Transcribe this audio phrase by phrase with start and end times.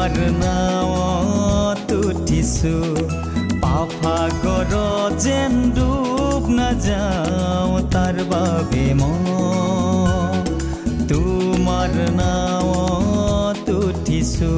[0.00, 2.76] তোমাৰ নাৱত উঠিছো।
[3.62, 4.72] পাফাগৰ
[5.24, 8.84] যেন ডুব নাযাওঁ তাৰ বাবে
[11.08, 14.52] তোমাৰ নাৱত উঠিছো।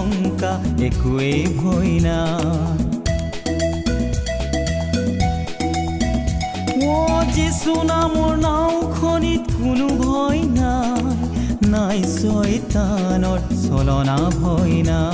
[0.00, 0.52] শংকা
[0.86, 2.78] একোৱেই ভয় নাই
[7.34, 11.18] যিচু নামৰ নাওখনিত কোনো ভয় নাই
[11.72, 15.09] নাই ছয়তানৰ চলনা ভয় নাই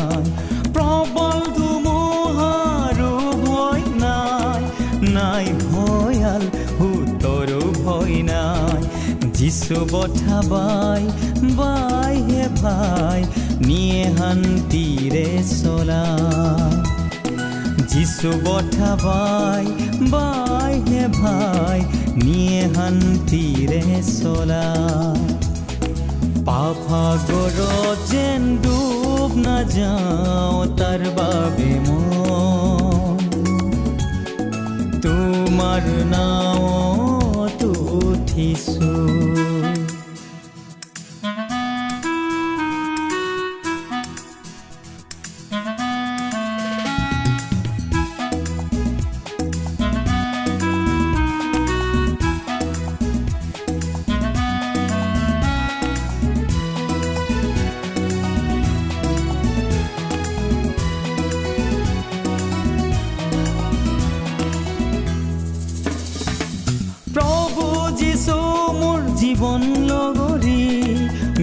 [9.47, 11.05] যিচু বঠা বাই
[11.57, 13.21] বাই হে ভাই
[13.67, 16.05] নিয়ে শান্তিৰে চলা
[17.91, 19.65] যিচু বঠা বাই
[20.13, 21.79] বাই হে ভাই
[22.25, 24.67] নিয়ে শান্তিৰে চলা
[26.47, 27.57] পাফাগৰ
[28.11, 31.71] যেন ডুব নাযাওঁ তাৰ বাবে
[35.03, 37.61] তোমাৰ নাৱত
[38.01, 39.36] উঠিছোঁ
[69.37, 70.61] জীৱন লগৰী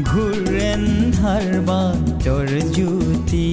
[0.09, 3.49] ঘূৰেন্ধাৰ বাটৰ জ্যোতি।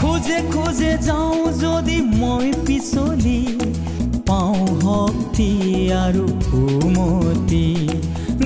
[0.00, 3.40] খোজে খোজে যাওঁ যদি মই পিছলি
[4.28, 5.50] পাওঁ শক্তি
[6.04, 7.68] আৰু সুমতি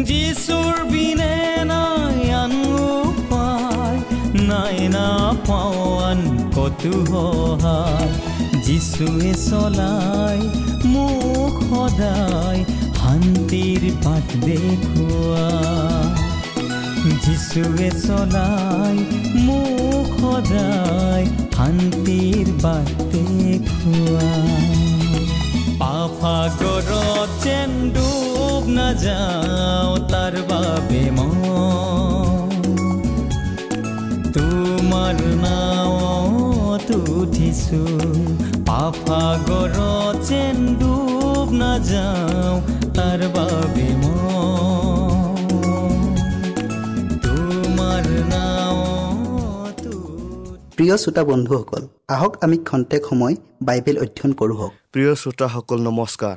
[0.09, 1.37] যিচুৰ বিনে
[1.71, 2.55] নাই আন
[2.99, 3.99] উপায়
[4.51, 6.21] নাই নাপাওঁ আন
[6.57, 8.32] কতো সহায়।
[8.67, 10.41] যিচুৱে চলাই
[10.93, 12.61] মোক সদায়
[13.01, 15.49] শান্তিৰ বাট দেখুৱা
[17.25, 18.97] যিচুৱে চলাই
[19.47, 21.25] মোক সদায়
[21.57, 23.27] শান্তিৰ বাটে
[23.79, 24.31] খোৱা
[25.81, 32.57] পাফাগৰত যেন ডুব নাযাওঁ তাৰ বাবে মই
[34.35, 36.89] তোমাৰ নাৱত
[37.19, 37.83] উঠিছো।
[40.29, 42.61] যেন ডুব নাযাওঁ
[42.95, 45.43] তাৰ বাবে মই
[47.23, 48.03] তোমাৰ
[48.33, 49.85] নাৱত
[50.77, 56.37] প্ৰিয় শ্ৰোতা বন্ধুসকল আহক আমি খন্তেক সময় বাইবেল অধ্যয়ন কৰোঁ হওক। প্ৰিয় শ্ৰোতাসকল নমস্কাৰ।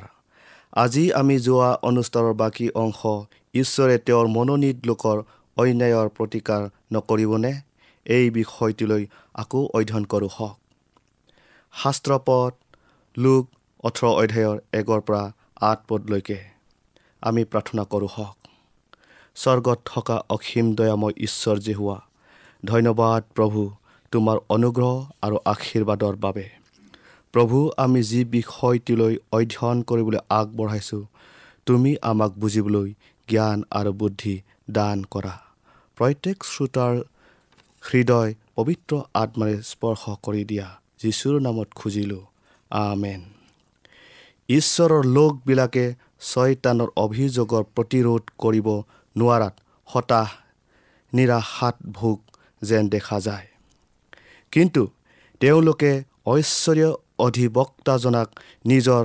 [0.72, 5.22] আজি আমি যোৱা অনুষ্ঠানৰ বাকী অংশ ঈশ্বৰে তেওঁৰ মনোনীত লোকৰ
[5.56, 7.54] অন্যায়ৰ প্ৰতিকাৰ নকৰিবনে?
[8.06, 10.65] এই বিষয়টোলৈ আকৌ অধ্যয়ন কৰোঁ হওক।
[11.76, 12.52] শাস্ত্ৰপদ
[13.16, 13.44] লোক
[13.84, 15.22] ওঠৰ অধ্যায়ৰ একৰ পৰা
[15.60, 16.38] আঠ পদলৈকে।
[17.22, 18.36] আমি প্ৰাৰ্থনা কৰোঁ হওক।
[19.36, 21.98] স্বৰ্গত থকা অসীম দয়াময় ঈশ্বৰ যে হোৱা
[22.62, 23.60] ধন্যবাদ প্ৰভু
[24.12, 26.46] তোমাৰ অনুগ্ৰহ আৰু আশীৰ্বাদৰ বাবে।
[27.34, 31.02] প্ৰভু আমি যি বিষয়টিলৈ অধ্যয়ন কৰিবলৈ আগবঢ়াইছোঁ
[31.66, 32.88] তুমি আমাক বুজিবলৈ
[33.28, 34.34] জ্ঞান আৰু বুদ্ধি
[34.70, 35.34] দান কৰা।
[35.98, 36.94] প্ৰত্যেক শ্ৰোতাৰ
[37.82, 40.68] হৃদয় পবিত্ৰ আত্মাৰে স্পৰ্শ কৰি দিয়া।
[40.98, 42.24] যীশুৰ নামত খুজিলোঁ
[42.70, 43.20] আমেন।
[44.48, 45.84] ঈশ্বৰৰ লোকবিলাকে
[46.20, 48.68] ছয়তানৰ অভিযোগৰ প্ৰতিৰোধ কৰিব
[49.16, 49.54] নোৱাৰাত
[49.88, 50.28] হতাশ
[51.12, 52.18] নিৰাশাত ভোগ
[52.62, 53.46] যেন দেখা যায়।
[54.52, 54.82] কিন্তু
[55.40, 55.92] তেওঁলোকে
[56.26, 56.86] ঐশ্বৰ্য
[57.18, 58.28] অধিবক্তাজনাক
[58.66, 59.04] নিজৰ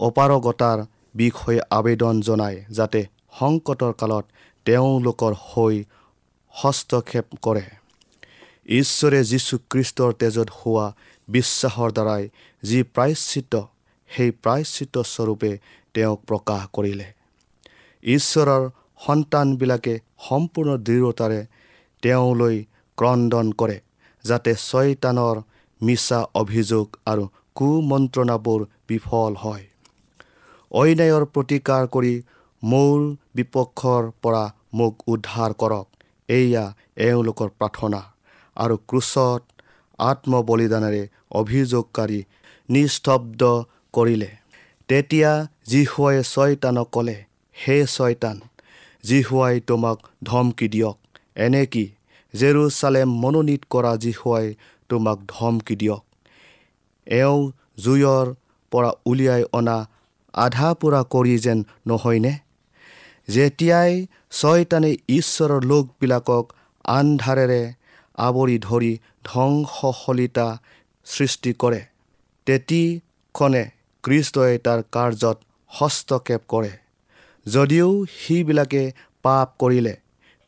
[0.00, 0.78] অপাৰগতাৰ
[1.14, 3.00] বিষয়ে আবেদন জনায় যাতে
[3.38, 4.24] সংকটৰ কালত
[4.66, 5.84] তেওঁলোকৰ হৈ
[6.54, 7.66] হস্তক্ষেপ কৰে।
[8.66, 10.86] ঈশ্বৰে যীশুখ্ৰীষ্টৰ তেজত হোৱা
[11.28, 12.28] বিশ্বাসৰ দ্বাৰাই
[12.62, 13.52] যি প্ৰায়শ্চিত
[14.10, 15.58] সেই প্ৰায়শ্চিত স্বৰূপে
[15.94, 17.06] তেওঁক প্ৰকাশ কৰিলে।
[18.02, 18.70] ঈশ্বৰৰ
[19.06, 19.94] সন্তানবিলাকে
[20.28, 21.40] সম্পূৰ্ণ দৃঢ়তাৰে
[22.02, 22.56] তেওঁলৈ
[22.98, 23.80] ক্ৰদন কৰে
[24.24, 25.36] যাতে ছয়তানৰ
[25.80, 27.24] মিছা অভিযোগ আৰু
[27.54, 29.64] কুমন্ত্ৰণাবোৰ বিফল হয়।
[30.70, 32.14] অন্যায়ৰ প্ৰতিকাৰ কৰি
[32.62, 32.98] মোৰ
[33.34, 35.86] বিপক্ষৰ পৰা মোক উদ্ধাৰ কৰক
[36.28, 36.64] এয়া
[36.96, 38.15] এওঁলোকৰ প্ৰাৰ্থনা।
[38.56, 39.42] আৰু ক্ৰুচত
[39.98, 42.22] আত্মবলিদানেৰে অভিযোগকাৰী
[42.68, 43.42] নিস্তব্ধ
[43.92, 44.30] কৰিলে।
[44.88, 47.24] তেতিয়া যীশুৱাই ছয়তানক ক'লে
[47.56, 48.40] হে ছয়তান
[49.04, 50.96] যীশুৱাই তোমাক ধমকি দিয়ক।
[51.36, 51.84] এনে কি?
[52.34, 54.54] জেৰুচালেম মনোনীত কৰা যীশুৱাই
[54.88, 56.04] তোমাক ধমকি দিয়ক।
[57.06, 58.34] এওঁ জুইৰ
[58.70, 59.88] পৰা উলিয়াই অনা
[60.34, 62.38] আধা পোৰা কৰি যেন নহয়নে?
[63.28, 66.52] যেতিয়াই ছয়তানে ঈশ্বৰৰ লোকবিলাকক
[66.84, 67.62] আন্ধাৰেৰে
[68.18, 68.92] আৱৰি ধৰি
[69.24, 70.46] ধ্বংসশলিতা
[71.06, 71.80] সৃষ্টি কৰে।
[72.46, 73.64] তেতিক্ষণে
[74.04, 75.36] কৃষ্টই তাৰ কাৰ্যত
[75.70, 76.70] হস্তক্ষেপ কৰে।
[77.46, 78.82] যদিও সিবিলাকে
[79.22, 79.94] পাপ কৰিলে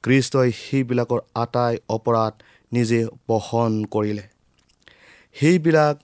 [0.02, 2.32] কৃষ্টই সিবিলাকৰ আটাই অপৰাধ
[2.72, 4.22] নিজে বহন কৰিলে।
[5.34, 5.96] সেইবিলাক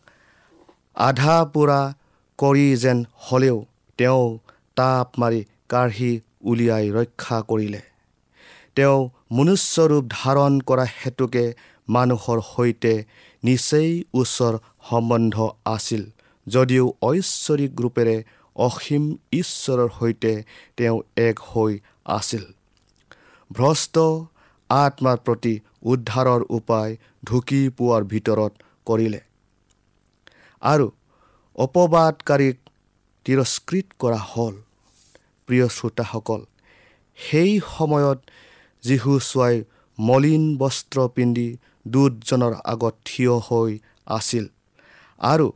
[0.96, 1.80] আধা পোৰা
[2.38, 3.64] কৰি যেন হ'লেও
[3.98, 4.38] তেওঁ
[4.76, 7.80] তাপ মাৰি কাঢ়ি উলিয়াই ৰক্ষা কৰিলে।
[8.76, 8.98] তেওঁ
[9.36, 11.44] মনুষ্যৰূপ ধাৰণ কৰা হেতুকে
[11.88, 12.94] মানুহৰ সৈতে
[13.42, 13.90] নিচেই
[14.20, 14.54] ওচৰ
[14.88, 15.36] সম্বন্ধ
[15.74, 16.02] আছিল
[16.46, 18.16] যদিও ঐশ্বৰিক ৰূপেৰে
[18.56, 19.04] অসীম
[19.40, 20.32] ঈশ্বৰৰ সৈতে
[20.76, 21.72] তেওঁ এক হৈ
[22.16, 22.44] আছিল।
[23.50, 23.96] ভ্ৰষ্ট
[24.70, 25.54] আত্মাৰ প্ৰতি
[25.92, 26.92] উদ্ধাৰৰ উপায়
[27.28, 28.52] ঢুকি পোৱাৰ ভিতৰত
[28.86, 29.20] কৰিলে
[30.62, 30.86] আৰু
[31.58, 32.56] অপবাদকাৰীক
[33.26, 34.54] তিৰস্কৃত কৰা হ'ল।
[35.48, 36.40] প্ৰিয় শ্ৰোতাসকল
[37.18, 38.18] সেই সময়ত
[38.84, 39.12] যীশু
[39.98, 41.48] মলিন বস্ত্ৰ পিন্ধি
[41.88, 43.70] দুজনৰ আগত থিয় হৈ
[44.06, 44.44] আছিল।
[45.18, 45.46] আৰু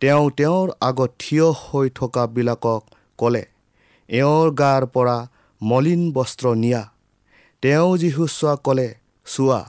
[0.00, 2.82] তেওঁ তেওঁৰ আগত থিয় হৈ থকাবিলাকক
[3.18, 3.44] ক'লে
[4.08, 5.16] এওঁৰ গাৰ পৰা
[5.62, 6.82] মলিন বস্ত্ৰ নিয়া।
[7.62, 8.88] তেওঁ যীশুচোৱা ক'লে
[9.26, 9.60] চোৱা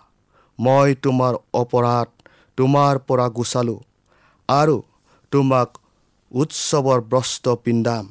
[0.59, 2.07] মই তোমাৰ অপৰাধ
[2.57, 3.79] তোমাৰ পৰা গুচালোঁ
[4.49, 4.77] আৰু
[5.31, 5.69] তোমাক
[6.31, 8.05] উৎসৱৰ বস্ত্ৰ পিন্ধাম।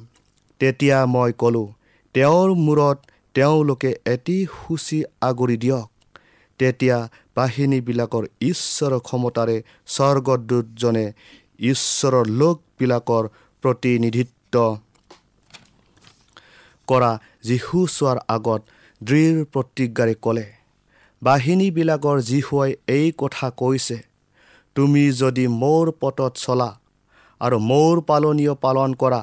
[0.61, 1.68] তেতিয়া মই ক'লোঁ
[2.14, 2.99] তেওঁৰ মূৰত
[3.34, 4.98] তেওঁলোকে এটি সূচী
[5.28, 5.88] আগুৰি দিয়ক।
[6.60, 6.98] তেতিয়া
[7.36, 9.56] বাহিনীবিলাকৰ ঈশ্বৰৰ ক্ষমতাৰে
[9.94, 11.06] স্বৰ্গদূতজনে
[11.70, 13.24] ঈশ্বৰৰ লোকবিলাকৰ
[13.62, 14.54] প্ৰতিনিধিত্ব
[16.88, 17.12] কৰা
[17.48, 18.60] যীশু চোৱাৰ আগত
[19.00, 20.46] দৃঢ় প্ৰতিজ্ঞাৰে ক'লে
[21.22, 23.96] বাহিনীবিলাকৰ যীশুৱাই এই কথা কৈছে
[24.76, 26.70] তুমি যদি মোৰ পথত চলা
[27.40, 29.20] আৰু মোৰ পালনীয় পালন কৰা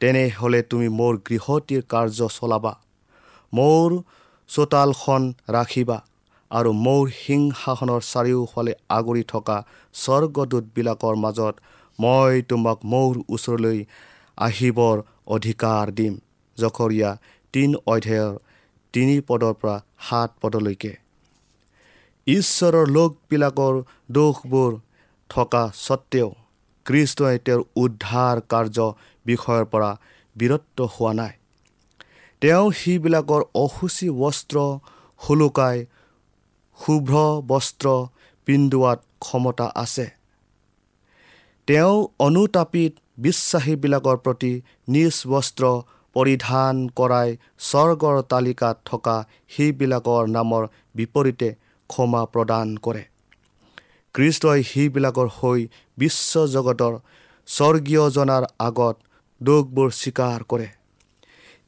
[0.00, 2.72] তেনেহ'লে তুমি মোৰ গৃহটিৰ কাৰ্য চলাবা।
[3.52, 3.88] মোৰ
[4.50, 5.98] চোতালখন ৰাখিবা
[6.50, 9.56] আৰু মোৰ সিংহাসনৰ চাৰিওফালে আগুৰি থকা
[9.94, 11.54] স্বৰ্গদূতবিলাকৰ মাজত
[11.98, 13.78] মই তোমাক মোৰ ওচৰলৈ
[14.38, 16.14] আহিবৰ অধিকাৰ দিম।
[16.58, 17.10] জখৰীয়া
[17.54, 18.34] তিন অধ্যায়ৰ
[18.94, 19.76] তিনি পদৰ পৰা
[20.08, 20.92] সাত পদলৈকে।
[22.26, 23.74] ঈশ্বৰৰ লোকবিলাকৰ
[24.10, 24.72] দোষবোৰ
[25.30, 26.28] থকা স্বত্তেও
[26.86, 28.78] কৃষ্ণই তেওঁৰ উদ্ধাৰ কাৰ্য
[29.26, 29.90] বিষয়ৰ পৰা
[30.36, 31.32] বিৰত হোৱা নাই।
[32.42, 34.58] তেওঁ সিবিলাকৰ অসুচি বস্ত্ৰ
[35.20, 35.76] শুলুকাই
[36.78, 37.16] শুভ্ৰ
[37.46, 37.86] বস্ত্ৰ
[38.46, 40.06] পিন্ধোৱাত ক্ষমতা আছে।
[41.68, 44.52] তেওঁ অনুতাপিত বিশ্বাসীবিলাকৰ প্ৰতি
[44.88, 45.64] নিজ বস্ত্ৰ
[46.16, 47.28] পৰিধান কৰাই
[47.58, 49.16] স্বৰ্গৰ তালিকাত থকা
[49.48, 50.62] সেইবিলাকৰ নামৰ
[50.94, 51.48] বিপৰীতে
[51.90, 53.04] ক্ষমা প্ৰদান কৰে।
[54.14, 55.60] কৃষ্টই সেইবিলাকৰ হৈ
[55.98, 56.94] বিশ্বজগতৰ
[57.48, 58.96] স্বৰ্গীয়জনাৰ আগত
[59.40, 60.68] দোষবোৰ স্বীকাৰ কৰে।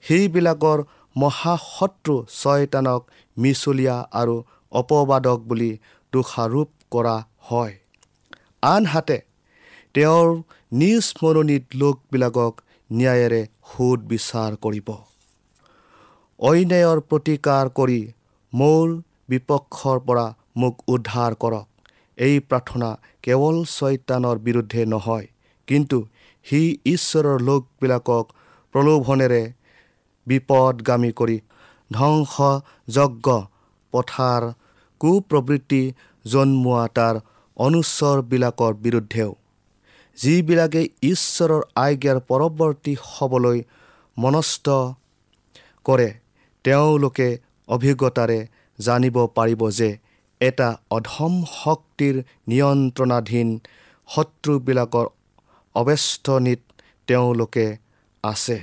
[0.05, 0.79] সেইবিলাকৰ
[1.17, 3.03] মহাশত্ৰু ছয়তানক
[3.37, 4.37] মিছলীয়া আৰু
[4.73, 5.71] অপবাদক বুলি
[6.13, 7.17] দোষাৰোপ কৰা
[7.49, 7.75] হয়।
[8.63, 9.19] আনহাতে
[9.95, 10.29] তেওঁৰ
[10.73, 12.53] নিজ মনোনীত লোকবিলাকক
[12.91, 14.89] ন্যায়েৰে সোধ বিচাৰ কৰিব।
[16.41, 18.01] অন্যায়ৰ প্ৰতিকাৰ কৰি
[18.53, 18.87] মোৰ
[19.29, 20.27] বিপক্ষৰ পৰা
[20.61, 21.67] মোক উদ্ধাৰ কৰক।
[22.19, 22.89] এই প্ৰাৰ্থনা
[23.25, 25.27] কেৱল ছয়তানৰ বিৰুদ্ধে নহয়
[25.69, 25.99] কিন্তু
[26.47, 28.25] সি ঈশ্বৰৰ লোকবিলাকক
[28.75, 29.43] প্ৰলোভনেৰে
[30.27, 31.39] বিপদগামী কৰি
[31.91, 33.29] ধ্বংসযজ্ঞ
[33.93, 34.43] পথাৰ
[35.01, 35.83] কুপ্ৰবৃত্তি
[36.25, 37.15] জন্মোৱা তাৰ
[37.57, 39.31] অনুস্বৰবিলাকৰ বিৰুদ্ধেও।
[40.19, 43.59] যিবিলাকে ঈশ্বৰৰ আজ্ঞাৰ পৰৱৰ্তী হ'বলৈ
[44.17, 44.67] মনস্থ
[45.85, 46.09] কৰে
[46.65, 47.29] তেওঁলোকে
[47.69, 48.39] অভিজ্ঞতাৰে
[48.79, 49.91] জানিব পাৰিব যে
[50.41, 52.15] এটা অধম শক্তিৰ
[52.49, 53.49] নিয়ন্ত্ৰণাধীন
[54.09, 55.07] শত্ৰুবিলাকৰ
[55.75, 56.61] অৱেষ্টনীত
[57.09, 57.67] তেওঁলোকে
[58.25, 58.59] আছে।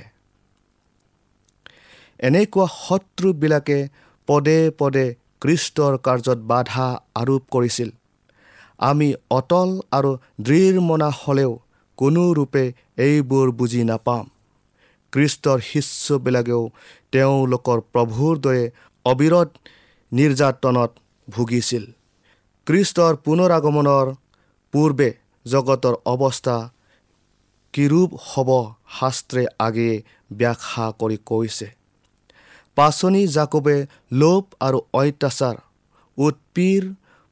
[2.20, 3.78] এনেকুৱা শত্ৰুবিলাকে
[4.28, 5.06] পদে পদে
[5.42, 7.90] কৃষ্টৰ কাৰ্যত বাধা আৰোপ কৰিছিল।
[8.80, 10.10] আমি অটল আৰু
[10.40, 11.52] দৃঢ়মনা হ'লেও
[11.98, 12.64] কোনো ৰূপে
[13.06, 14.24] এইবোৰ বুজি নাপাম।
[15.12, 16.62] কৃষ্টৰ শিষ্যবিলাকেও
[17.12, 18.64] তেওঁলোকৰ প্ৰভুৰ দৰে
[19.04, 19.50] অবিৰত
[20.12, 20.90] নিৰ্যাতনত
[21.28, 21.84] ভুগিছিল।
[22.66, 24.06] কৃষ্টৰ পুনৰাগমনৰ
[24.74, 25.08] পূৰ্বে
[25.46, 26.56] জগতৰ অৱস্থা
[27.74, 28.50] কিৰূপ হ'ব
[28.98, 29.96] শাস্ত্ৰে আগেয়ে
[30.32, 31.68] ব্যাখ্যা কৰি কৈছে।
[32.76, 33.76] পাচনি জাকবে
[34.12, 35.56] লোভ আৰু অত্যাচাৰ
[36.18, 36.82] উৎপীৰ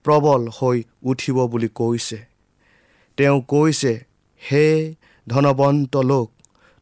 [0.05, 2.19] প্ৰবল হৈ উঠিব বুলি কৈছে।
[3.19, 3.93] তেওঁ কৈছে
[4.43, 4.95] হে
[5.27, 6.29] ধনৱন্ত লোক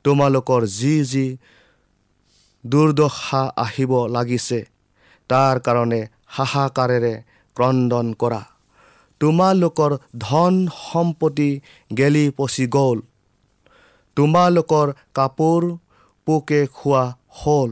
[0.04, 1.26] তোমালোকৰ যি যি
[2.64, 4.60] দুৰ্দশা আহিব লাগিছে
[5.30, 7.14] তাৰ কাৰণে হাহাকাৰেৰে
[7.56, 8.42] ক্ৰদন কৰা।
[9.20, 10.54] তোমালোকৰ ধন
[10.92, 11.50] সম্পত্তি
[11.96, 12.98] গেলি পচি গ'ল।
[14.16, 15.62] তোমালোকৰ কাপোৰ
[16.26, 17.70] পোকে খোৱা হ'ল।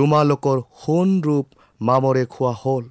[0.00, 1.46] তোমালোকৰ সোণ ৰূপ
[1.80, 2.84] মামৰে খোৱা হ'ল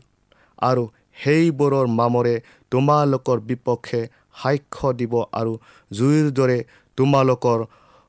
[0.61, 0.83] আৰু
[1.21, 2.35] সেইবোৰৰ মামৰে
[2.71, 4.01] তোমালোকৰ বিপক্ষে
[4.41, 5.53] সাক্ষ্য দিব আৰু
[5.91, 6.59] জুইৰ দৰে
[6.97, 7.59] তোমালোকৰ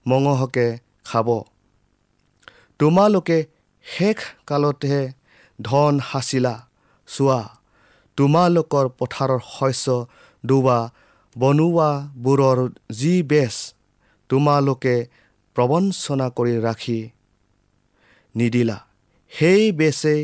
[0.07, 0.67] মঙহকে
[1.05, 1.29] খাব।
[2.81, 3.39] তোমালোকে
[3.85, 5.03] শেষ কালতহে
[5.59, 6.55] ধন সাঁচিলা
[7.09, 7.41] চোৱা
[8.19, 9.97] তোমালোকৰ পথাৰৰ শস্য
[10.45, 10.79] ডুবা
[11.37, 12.59] বনোৱাবোৰৰ
[13.01, 13.57] যি বেচ
[14.31, 14.95] তোমালোকে
[15.57, 17.01] প্ৰবঞ্চনা কৰি ৰাখি
[18.35, 18.79] নিদিলা।
[19.33, 20.21] সেই বেচেই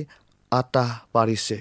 [0.53, 1.59] আটাহ পাৰিছে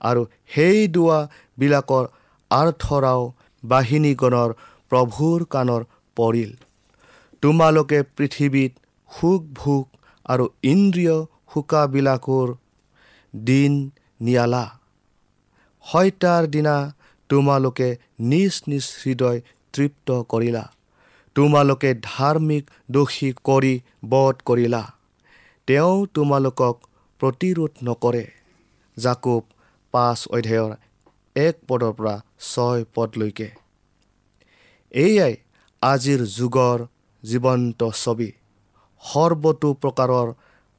[0.00, 0.22] আৰু
[0.54, 2.04] সেই দুৱাবিলাকৰ
[2.50, 3.22] আৰ্থৰাও
[3.64, 4.50] বাহিনীগণৰ
[4.90, 5.82] প্ৰভুৰ কাণৰ
[6.16, 6.50] পৰিল।
[7.42, 8.72] তোমালোকে পৃথিৱীত
[9.10, 9.84] সুখ ভোগ
[10.26, 11.16] আৰু ইন্দ্ৰিয়
[11.52, 12.48] শোকাবিলাকৰ
[13.34, 13.72] দিন
[14.20, 14.64] নিয়ালা।
[15.86, 16.76] হয়তাৰ দিনা
[17.30, 17.88] তোমালোকে
[18.20, 19.40] নিজ নিজ হৃদয়
[19.72, 20.64] তৃপ্ত কৰিলা।
[21.36, 23.74] তোমালোকে ধাৰ্মিক দোষী কৰি
[24.08, 24.82] বধ কৰিলা।
[25.70, 26.76] তেওঁ তোমালোকক
[27.20, 28.22] প্ৰতিৰোধ নকৰে।
[28.96, 29.42] জাকুব
[29.94, 30.72] পাঁচ অধ্যায়ৰ
[31.36, 33.48] এক পদৰ পৰা ছয় পদলৈকে।
[34.94, 35.36] এয়াই
[35.82, 36.78] আজিৰ যুগৰ
[37.22, 38.32] জীৱন্ত ছবি।
[39.02, 40.28] সৰ্বতো প্ৰকাৰৰ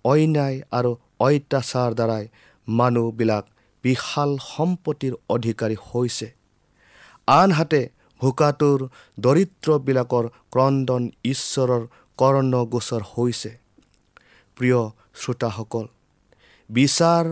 [0.05, 2.27] অন্যায় আৰু অত্যাচাৰ দ্বাৰাই
[2.67, 3.45] মানুহবিলাক
[3.83, 6.27] বিশাল সম্পত্তিৰ অধিকাৰী হৈছে।
[7.27, 7.81] আনহাতে
[8.21, 8.79] ভোকাটোৰ
[9.19, 11.83] দৰিদ্ৰবিলাকৰ ক্ৰদন ঈশ্বৰৰ
[12.17, 13.60] কৰ্ণগোচৰ হৈছে।
[14.61, 14.81] প্ৰিয়
[15.15, 15.85] শ্ৰোতাসকল
[16.69, 17.25] বিচাৰ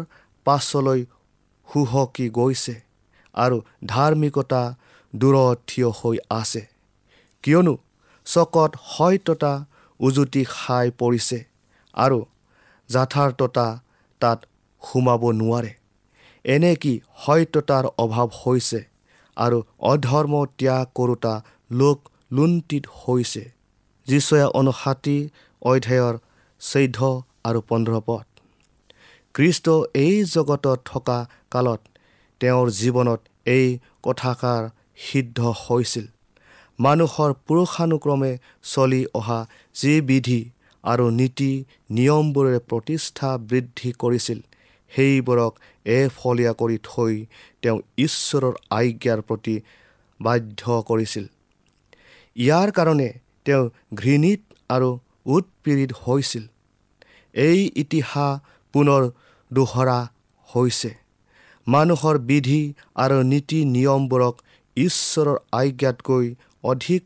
[0.45, 1.01] পাছলৈ
[1.67, 2.75] সুহকি গৈছে
[3.35, 4.61] আৰু ধাৰ্মিকতা
[5.13, 6.61] দূৰত থিয় হৈ আছে।
[7.43, 7.73] কিয়নো
[8.25, 9.53] চকত সত্যতা
[9.99, 11.39] উজুতি খাই পৰিছে
[11.93, 12.19] আৰু
[12.89, 13.67] যথাৰ্থতা
[14.21, 14.39] তাত
[14.81, 15.71] সোমাব নোৱাৰে।
[16.45, 16.93] এনে কি
[17.25, 18.79] সত্যতাৰ অভাৱ হৈছে
[19.37, 19.57] আৰু
[19.91, 21.33] অধৰ্ম ত্যাগ কৰোতা
[21.71, 21.97] লোক
[22.31, 23.43] লুণ্ঠিত হৈছে?
[24.07, 25.17] যীচয়া অনুষাতি
[25.61, 26.15] অধ্যায়ৰ
[26.61, 26.99] চৈধ্য
[27.47, 28.25] আৰু পোন্ধৰ পদ
[29.35, 29.67] খ্ৰীষ্ট
[30.05, 31.17] এই জগতত থকা
[31.53, 31.81] কালত
[32.41, 33.67] তেওঁৰ জীৱনত এই
[34.03, 34.63] কথাষাৰ
[35.05, 36.05] সিদ্ধ হৈছিল।
[36.79, 38.31] মানুহৰ পুৰুষানুক্ৰমে
[38.73, 39.39] চলি অহা
[39.75, 40.41] যি বিধি
[40.83, 41.51] আৰু নীতি
[41.97, 44.39] নিয়মবোৰেৰে প্ৰতিষ্ঠা বৃদ্ধি কৰিছিল
[44.91, 45.53] সেইবোৰক
[45.95, 47.13] এফলীয়া কৰি থৈ
[47.61, 49.55] তেওঁ ঈশ্বৰৰ আজ্ঞাৰ প্ৰতি
[50.19, 51.25] বাধ্য কৰিছিল।
[52.35, 53.09] ইয়াৰ কাৰণে
[53.45, 53.63] তেওঁ
[53.99, 54.89] ঘৃণিত আৰু
[55.25, 56.43] উৎপীড়িত হৈছিল।
[57.35, 58.31] এই ইতিহাস
[58.73, 59.03] পুনৰ
[59.51, 59.99] দোহৰা
[60.49, 60.91] হৈছে।
[61.67, 62.61] মানুহৰ বিধি
[62.95, 64.35] আৰু নীতি নিয়মবোৰক
[64.77, 66.25] ঈশ্বৰৰ আজ্ঞাতকৈ
[66.63, 67.03] অধিক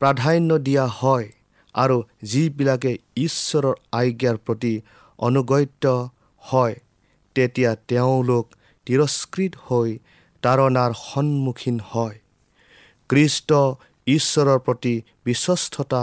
[0.00, 1.28] প্ৰাধান্য দিয়া হয়
[1.74, 4.74] আৰু যিবিলাকে ঈশ্বৰৰ আজ্ঞাৰ প্ৰতি
[5.18, 5.84] অনুগত্য
[6.44, 6.74] হয়
[7.36, 8.44] তেতিয়া তেওঁলোক
[8.86, 9.90] তিৰস্কৃত হৈ
[10.42, 12.16] তাৰণাৰ সন্মুখীন হয়।
[13.10, 13.50] কৃষ্ট
[14.06, 14.94] ঈশ্বৰৰ প্ৰতি
[15.24, 16.02] বিশ্বস্ততা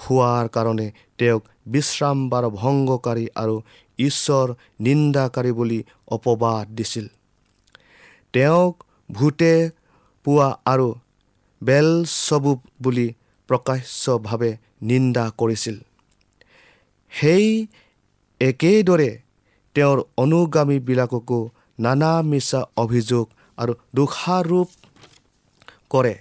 [0.00, 0.86] হোৱাৰ কাৰণে
[1.18, 3.56] তেওঁক বিশ্ৰামবাৰ ভংগকাৰী আৰু
[3.98, 4.46] ঈশ্বৰ
[4.80, 7.06] নিন্দাকাৰী বুলি অপবাদ দিছিল।
[8.32, 8.74] তেওঁক
[9.10, 9.52] ভূতে
[10.24, 10.88] পোৱা আৰু
[11.62, 12.52] বেলচবু
[12.82, 13.06] বুলি
[13.48, 14.50] প্ৰকাশ্যভাৱে
[14.82, 15.76] নিন্দা কৰিছিল।
[17.12, 17.46] সেই
[18.40, 19.10] একেদৰে
[19.76, 21.40] তেওঁৰ অনুগামীবিলাককো
[21.78, 23.24] নানা মিছা অভিযোগ
[23.58, 24.68] আৰু দোষাৰোপ
[25.90, 26.14] কৰে।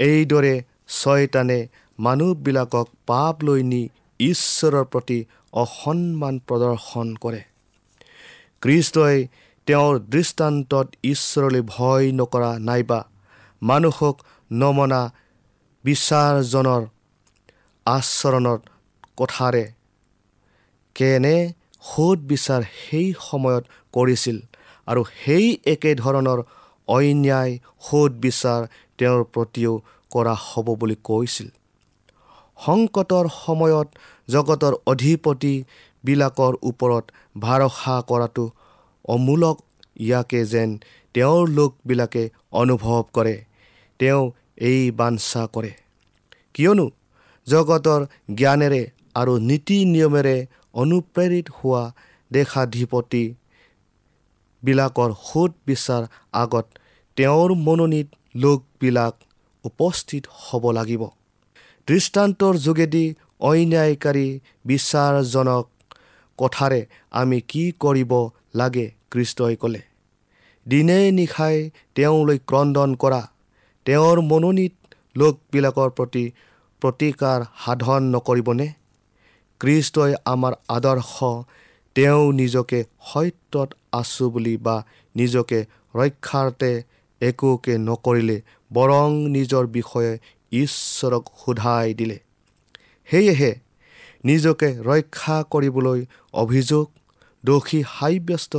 [0.00, 0.54] এইদৰে
[0.88, 1.58] ছয়তানে
[1.98, 3.82] মানুহবিলাকক পাপ লৈ নি
[4.20, 5.18] ঈশ্বৰৰ প্ৰতি
[5.62, 7.42] অসন্মান প্ৰদৰ্শন কৰে।
[8.62, 9.18] কৃষ্টই
[9.66, 13.00] তেওঁৰ দৃষ্টান্তত ঈশ্বৰলৈ ভয় নকৰা নাইবা
[13.62, 14.16] মানুহক
[14.50, 15.02] নমনা
[15.84, 16.82] বিচাৰজনৰ
[17.86, 18.58] আচৰণৰ
[19.16, 19.64] কথাৰে।
[20.96, 21.36] কেনে
[21.82, 24.38] সোধ বিচাৰ সেই সময়ত কৰিছিল
[24.88, 26.40] আৰু সেই একেধৰণৰ
[26.88, 28.60] অন্যায় সোধ বিচাৰ
[28.98, 29.72] তেওঁৰ প্ৰতিও
[30.10, 31.48] কৰা হ'ব বুলি কৈছিল।
[32.58, 33.88] সংকটৰ সময়ত
[34.28, 37.04] জগতৰ অধিপতিবিলাকৰ ওপৰত
[37.36, 38.44] ভৰসা কৰাটো
[39.04, 39.56] অমূলক।
[40.00, 40.70] ইয়াকে যেন
[41.14, 42.22] তেওঁৰ লোকবিলাকে
[42.60, 43.36] অনুভৱ কৰে
[44.00, 44.22] তেওঁ
[44.68, 45.72] এই বাঞ্ছা কৰে।
[46.54, 46.86] কিয়নো
[47.46, 48.00] জগতৰ
[48.38, 48.82] জ্ঞানেৰে
[49.14, 50.36] আৰু নীতি নিয়মেৰে
[50.82, 51.84] অনুপ্ৰেৰিত হোৱা
[52.30, 56.02] দেশাধিপতিবিলাকৰ সোধ বিচাৰ
[56.42, 56.66] আগত
[57.16, 58.08] তেওঁৰ মনোনীত
[58.42, 59.14] লোকবিলাক
[59.64, 61.02] উপস্থিত হ'ব লাগিব।
[61.88, 63.04] দৃষ্টান্তৰ যোগেদি
[63.40, 64.28] অন্যায়কাৰী
[64.66, 65.64] বিচাৰজনক
[66.38, 68.12] কথাৰে আমি কি কৰিব
[68.54, 69.80] লাগে কৃষ্টই ক'লে।
[70.66, 71.56] দিনে নিশাই
[71.94, 73.22] তেওঁলৈ ক্ৰদন কৰা
[73.86, 74.74] তেওঁৰ মনোনীত
[75.16, 76.24] লোকবিলাকৰ প্ৰতি
[76.82, 78.68] প্ৰতিকাৰ সাধন নকৰিবনে?
[79.60, 81.14] কৃষ্টই আমাৰ আদৰ্শ
[81.96, 84.76] তেওঁ নিজকে সত্যত আছো বুলি বা
[85.14, 85.58] নিজকে
[85.94, 86.72] ৰক্ষাৰ্থে
[87.20, 88.38] একোকে নকৰিলে
[88.72, 90.12] বৰং নিজৰ বিষয়ে
[90.52, 92.18] ঈশ্বৰক সোধাই দিলে।
[93.04, 93.60] সেয়েহে
[94.24, 96.90] নিজকে ৰক্ষা কৰিবলৈ অভিযোগ
[97.44, 98.56] দোষী সাব্যস্ত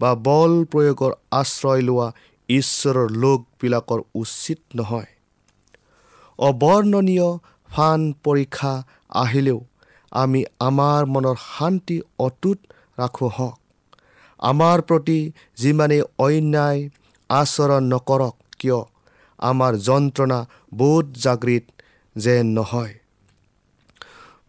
[0.00, 2.12] বা বল প্ৰয়োগৰ আশ্ৰয় লোৱা
[2.48, 5.06] ঈশ্বৰৰ লোকবিলাকৰ উচিত নহয়।
[6.38, 7.38] অবৰ্ণনীয়
[7.70, 9.60] ফান পৰীক্ষা আহিলেও
[10.10, 12.58] আমি আমাৰ মনৰ শান্তি অটুট
[12.98, 13.58] ৰাখোঁ হওক।
[14.38, 16.90] আমাৰ প্ৰতি যিমানেই অন্যায়
[17.28, 18.93] আচৰণ নকৰক কিয়?
[19.38, 20.38] আমাৰ যন্ত্ৰণা
[20.74, 21.64] বোধ জাগৃত
[22.16, 22.94] যেন নহয়।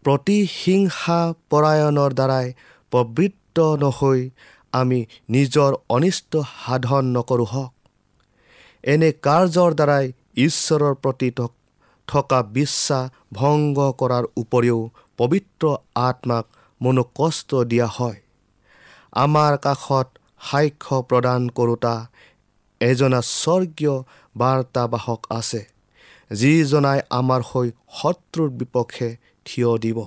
[0.04, 2.46] প্ৰতিহিংসা পৰায়ণৰ দ্বাৰাই
[2.90, 4.30] প্ৰবৃত্ত নহৈ
[4.72, 7.72] আমি নিজৰ অনিষ্ট সাধন নকৰোঁ হওক।
[8.84, 11.30] এনে কাৰ্যৰ দ্বাৰাই ঈশ্বৰৰ প্ৰতি
[12.08, 16.46] থকা বিশ্বাস ভংগ কৰাৰ উপৰিও পবিত্ৰ আত্মাক
[16.82, 18.20] মনোকষ্ট দিয়া হয়।
[19.12, 20.08] আমাৰ কাষত
[20.50, 21.94] সাক্ষ্য প্ৰদান কৰোঁতা
[22.80, 24.02] এজনা স্বৰ্গীয়
[24.36, 25.62] বাৰ্তাবাহক আছে
[26.30, 27.68] যিজনাই আমাৰ হৈ
[27.98, 29.08] শত্ৰুৰ বিপক্ষে
[29.46, 29.98] থিয় দিব।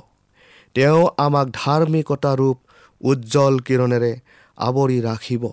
[0.76, 2.58] তেওঁ আমাক ধাৰ্মিকতা ৰূপ
[3.02, 4.12] উজ্জ্বল কিৰণেৰে
[4.58, 5.44] আৱৰি ৰাখিব।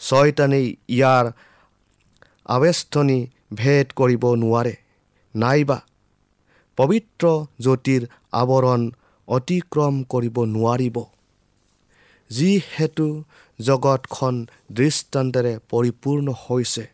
[0.00, 1.26] ছয়তানেই ইয়াৰ
[2.48, 3.20] আৱেষ্টনী
[3.54, 4.74] ভেদ কৰিব নোৱাৰে।
[5.34, 5.78] নাইবা
[6.78, 7.24] পবিত্ৰ
[7.60, 8.82] জ্যোতিৰ আৱৰণ
[9.28, 10.96] অতিক্ৰম কৰিব নোৱাৰিব।
[12.30, 13.06] যিহেতু
[13.58, 14.34] জগতখন
[14.72, 16.84] দৃষ্টান্তেৰে পৰিপূৰ্ণ হৈছে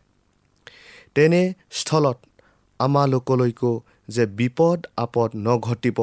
[1.17, 1.43] তেনে
[1.79, 2.17] স্থলত
[2.79, 3.71] আমালোকলৈকো
[4.15, 5.99] যে বিপদ আপদ নঘটিব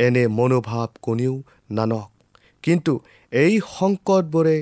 [0.00, 1.34] এনে মনোভাৱ কোনেও
[1.76, 2.08] নানক।
[2.64, 2.92] কিন্তু
[3.32, 4.58] এই সংকটবোৰে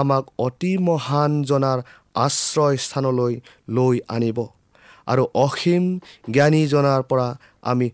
[0.00, 1.78] আমাক অতি মহান জনাৰ
[2.24, 3.34] আশ্ৰয় স্থানলৈ
[3.76, 4.38] লৈ আনিব
[5.06, 5.84] আৰু অসীম
[6.34, 7.28] জ্ঞানীজনাৰ পৰা
[7.70, 7.88] আমি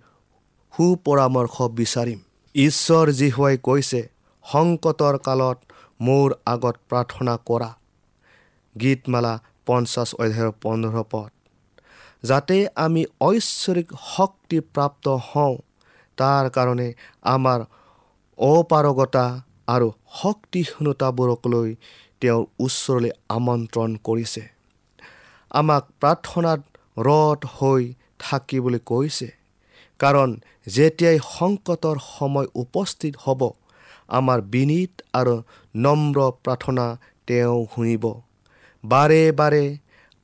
[0.74, 2.18] সুপৰামৰ্শ বিচাৰিম।
[2.54, 4.00] ঈশ্বৰ জীহুৱাই কৈছে
[4.44, 5.58] সংকটৰ কালত
[6.00, 7.70] মোৰ আগত প্ৰাৰ্থনা কৰা।
[8.76, 9.34] গীতমালা
[9.70, 11.30] পঞ্চাছ অধ্যায়ৰ পোন্ধৰ পদ।
[12.28, 15.54] যাতে আমি ঐশ্বৰিক শক্তি প্ৰাপ্ত হওঁ
[16.18, 16.88] তাৰ কাৰণে
[17.34, 17.60] আমাৰ
[18.38, 19.26] অপাৰগতা
[19.68, 19.88] আৰু
[20.20, 21.68] শক্তিহীনতাবোৰক লৈ
[22.20, 24.42] তেওঁৰ ওচৰলৈ আমন্ত্ৰণ কৰিছে।
[25.50, 26.60] আমাক প্ৰাৰ্থনাত
[26.96, 27.82] ৰথ হৈ
[28.18, 29.28] থাকিবলৈ কৈছে।
[30.00, 30.30] কাৰণ
[30.66, 33.40] যেতিয়াই সংকটৰ সময় উপস্থিত হ'ব
[34.18, 35.34] আমাৰ বিনীত আৰু
[35.74, 36.86] নম্ৰ প্ৰাৰ্থনা
[37.28, 38.04] তেওঁ শুনিব।
[38.84, 39.64] বাৰে বাৰে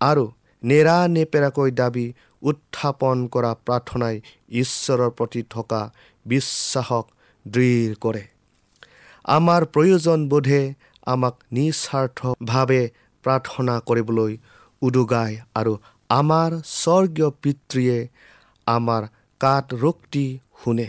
[0.00, 0.24] আৰু
[0.62, 2.06] নেৰানেপেৰাকৈ দাবী
[2.42, 4.16] উত্থাপন কৰা প্ৰাৰ্থনাই
[4.62, 5.82] ঈশ্বৰৰ প্ৰতি থকা
[6.26, 7.06] বিশ্বাসক
[7.46, 8.24] দৃঢ় কৰে।
[9.36, 10.62] আমাৰ প্ৰয়োজনবোধে
[11.06, 12.82] আমাক নিস্বাৰ্থভাৱে
[13.24, 14.32] প্ৰাৰ্থনা কৰিবলৈ
[14.82, 15.72] উদগায় আৰু
[16.10, 17.98] আমাৰ স্বৰ্গীয় পিতৃয়ে
[18.66, 19.02] আমাৰ
[19.40, 20.26] কাট ৰোক্তি
[20.64, 20.88] শুনে।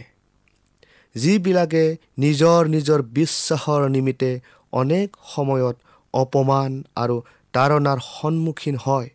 [1.16, 1.84] যিবিলাকে
[2.18, 4.32] নিজৰ নিজৰ বিশ্বাসৰ নিমিত্তে
[4.74, 5.76] অনেক সময়ত
[6.14, 7.16] অপমান আৰু
[7.58, 9.10] তাৰণাৰ সন্মুখীন হয়।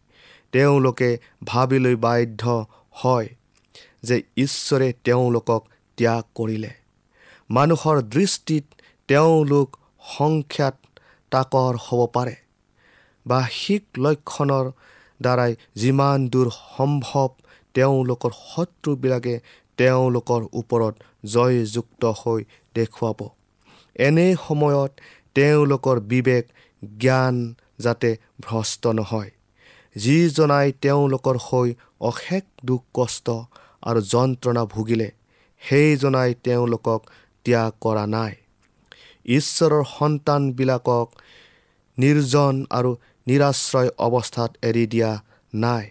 [0.53, 1.11] তেওঁলোকে
[1.47, 3.29] ভাবিলৈ বাধ্য হয়
[4.03, 5.63] যে ঈশ্বৰে তেওঁলোকক
[5.99, 6.71] ত্যাগ কৰিলে।
[7.51, 8.65] মানুহৰ দৃষ্টিত
[9.09, 9.69] তেওঁলোক
[10.17, 10.77] সংখ্যাত
[11.33, 12.35] তাকৰ হ'ব পাৰে।
[13.27, 14.67] বাহ্যিক লক্ষণৰ
[15.23, 17.29] দ্বাৰাই যিমান দূৰ সম্ভৱ
[17.75, 19.35] তেওঁলোকৰ শত্ৰুবিলাকে
[19.79, 22.41] তেওঁলোকৰ ওপৰত জয়যুক্ত হৈ
[22.75, 23.19] দেখুৱাব।
[23.97, 24.93] এনে সময়ত
[25.35, 26.45] তেওঁলোকৰ বিবেক
[26.99, 27.37] জ্ঞান
[27.85, 29.31] যাতে ভ্ৰষ্ট নহয়।
[29.97, 31.69] যিজনাই তেওঁলোকৰ হৈ
[32.01, 33.27] অশেষ দুখ কষ্ট
[33.83, 35.09] আৰু যন্ত্ৰণা ভুগিলে
[35.63, 37.01] সেইজনাই তেওঁলোকক
[37.47, 38.33] ত্যাগ কৰা নাই।
[39.31, 41.07] ঈশ্বৰৰ সন্তানবিলাকক
[41.99, 42.91] নিৰ্জন আৰু
[43.27, 45.11] নিৰাশ্ৰয় অৱস্থাত এৰি দিয়া
[45.53, 45.85] নাই।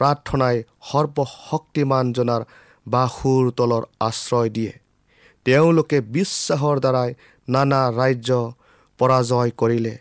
[0.00, 0.56] প্ৰাৰ্থনাই
[0.88, 2.42] সৰ্বশক্তিমানজনাৰ
[2.86, 4.72] বাহুৰ তলৰ আশ্ৰয় দিয়ে।
[5.46, 7.10] তেওঁলোকে বিশ্বাসৰ দ্বাৰাই
[7.48, 8.30] নানা ৰাজ্য
[9.00, 9.94] পৰাজয় কৰিলে।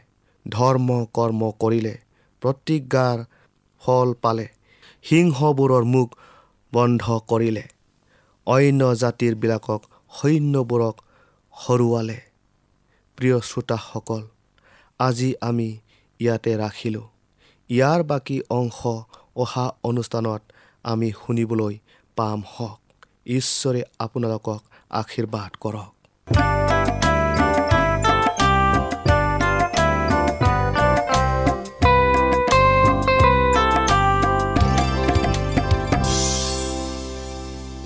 [0.49, 1.97] ধৰ্ম কৰ্ম কৰিলে
[2.41, 3.25] প্ৰতিজ্ঞাৰ
[3.81, 4.47] ফল পালে
[5.03, 6.09] সিংহবোৰৰ মুখ
[6.73, 7.63] বন্ধ কৰিলে
[8.47, 9.81] অন্য জাতিৰবিলাকক
[10.21, 10.95] সৈন্যবোৰক
[11.51, 12.19] হৰুৱালে।
[13.17, 14.27] প্ৰিয় শ্ৰোতাসকল
[14.99, 15.69] আজি আমি
[16.19, 17.07] ইয়াতে ৰাখিলোঁ।
[17.69, 18.87] ইয়াৰ বাকী অংশ
[19.35, 20.41] অহা অনুষ্ঠানত
[20.83, 21.77] আমি শুনিবলৈ
[22.15, 22.79] পাম হওক।
[23.25, 25.94] ঈশ্বৰে আপোনালোকক আশীৰ্বাদ কৰক।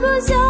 [0.00, 0.49] 不休。